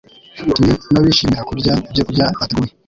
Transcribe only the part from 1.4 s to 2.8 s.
kurya ibyokurya bateguye,